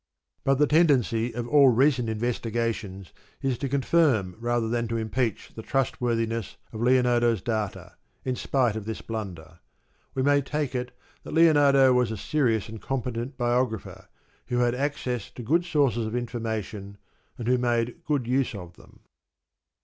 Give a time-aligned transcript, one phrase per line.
[0.43, 3.13] But the tendency of all recent investigations
[3.43, 8.85] is to confirm rather than to impeach the trustworthiness of Lionardo's data, in spite of
[8.85, 9.59] this blunder.
[10.15, 14.07] We may take it that Lionardo was a serious and competent biog rapher
[14.47, 16.97] who had access to good sources of information,
[17.37, 19.01] and who made good use of them.